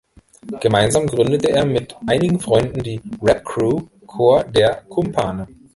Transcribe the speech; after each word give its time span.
Gemeinsam 0.61 1.05
gründete 1.05 1.51
er 1.51 1.63
mit 1.63 1.95
einigen 2.07 2.39
Freunden 2.39 2.81
die 2.81 2.99
Rapcrew 3.21 3.81
„Chor 4.07 4.43
der 4.45 4.83
Kumpane“. 4.89 5.45